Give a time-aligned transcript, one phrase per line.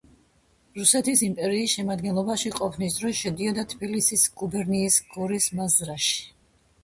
[0.77, 6.19] რუსეთის იმპერიის შემადგენლობაში ყოფნის დროს შედიოდა თბილისის გუბერნიის გორის მაზრაში.